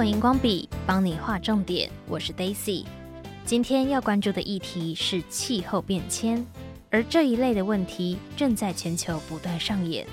[0.00, 2.86] 闻荧光笔帮你画重点，我是 Daisy。
[3.44, 6.42] 今天要关注的议题是气候变迁，
[6.88, 10.06] 而这一类的问题正在全球不断上演。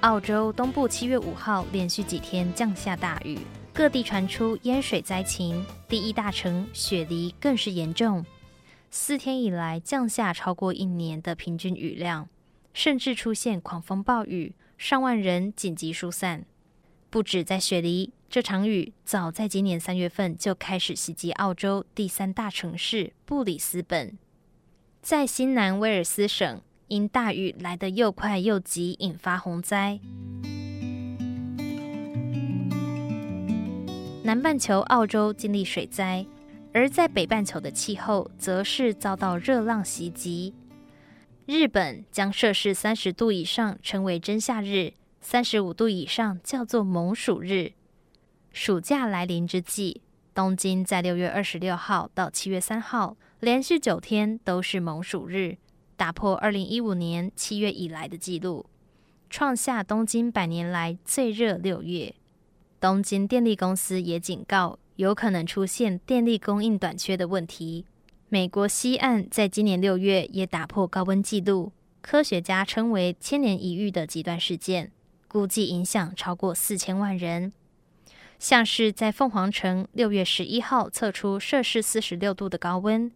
[0.00, 3.38] 澳洲东部七月五号连续几天降下大雨，
[3.72, 8.26] 各地传出淹水灾情，第一大城雪梨更是严重。
[8.90, 12.28] 四天以来降下超过一年的平均雨量，
[12.74, 16.44] 甚至出现狂风暴雨，上万人紧急疏散。
[17.12, 24.16] 不止在雪梨，这场雨早在今年三月份就开始袭击澳洲第三大城市布里斯本。
[25.02, 30.00] 在新南威尔斯省，因大雨来得又快又急，引发洪灾。
[34.22, 36.24] 南半球澳洲经历水灾，
[36.72, 40.54] 而在北半球的气候则是遭到热浪袭击。
[41.44, 44.94] 日本将摄氏三十度以上称为真夏日。
[45.22, 47.72] 三十五度以上叫做猛暑日。
[48.52, 50.02] 暑假来临之际，
[50.34, 55.56] 东京在六月二十六号到七月三号连续九天都是猛暑日，
[55.96, 58.66] 打破二零一五年七月以来的纪录，
[59.30, 62.14] 创下东京百年来最热六月。
[62.80, 67.86] 东京电力公司也警告，有可能出现电力供应短缺的问题。
[68.28, 74.90] 美国西岸在今年六月也打破高温纪录，科学家称为千年一遇的极端事件。
[75.32, 77.54] 估计影响超过四千万人。
[78.38, 83.10] 像是在凤凰城，六月十一号测出摄氏四十六度的高温，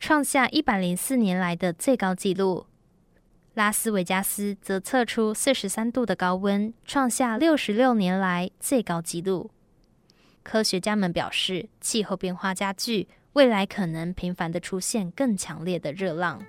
[0.00, 2.66] 创下一百零四年来的最高纪录。
[3.54, 9.52] 拉斯维加斯则测出四十三度的高温，创下六十六年来最高纪录。
[10.42, 16.42] 科学家们表示，气候变化加剧，未来可能频繁地出现更强烈的热浪。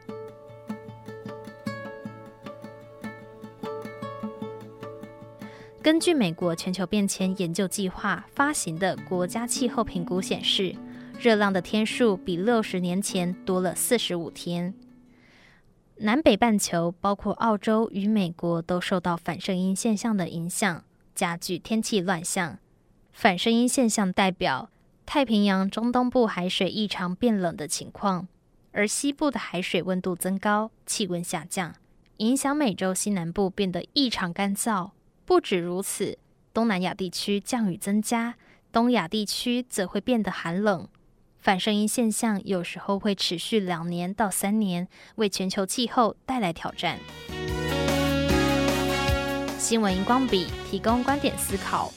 [5.83, 10.73] 根据美国全球变迁研究计划发行的国家气候评估显示，
[11.19, 14.73] 热浪的天数比六十年前多了四十五天。
[15.97, 22.59] 南北半球，包括澳洲与美国，都受到反圣婴现象的影响，加剧天气乱象。
[23.11, 24.69] 反圣婴现象代表
[25.05, 28.29] 太平洋中东部海水异常变冷的情况，
[28.71, 31.75] 而西部的海水温度增高，气温下降，
[32.17, 34.91] 影响美洲西南部变得异常干燥。
[35.25, 36.17] 不止如此，
[36.53, 38.35] 东南亚地区降雨增加，
[38.71, 40.87] 东亚地区则会变得寒冷。
[41.39, 46.99] 反声音现象有时候会持续两年到三年，为全球气候带来挑战。
[49.57, 51.91] 新闻荧光笔提供观点思考。